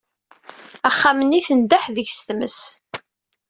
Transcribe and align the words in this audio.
Axxam-nni 0.89 1.39
tendeḥ 1.47 1.83
deg-s 1.95 2.19
tmes. 2.27 2.59